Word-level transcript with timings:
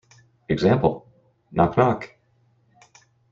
Example: 0.49 1.05
Knock 1.51 1.77
knock. 1.77 2.15